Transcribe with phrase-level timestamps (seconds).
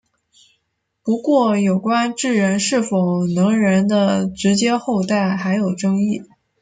[1.03, 6.23] 不过有关智人是否能人的直接后代还有争议。